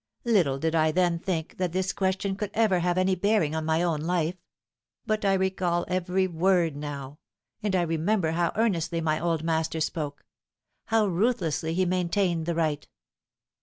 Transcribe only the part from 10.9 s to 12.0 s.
ruthlessly he